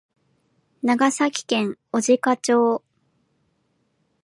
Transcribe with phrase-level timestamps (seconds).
[0.81, 2.83] 長崎県小値賀町